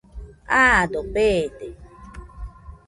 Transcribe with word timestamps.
Aado 0.61 0.99
feede. 1.13 1.67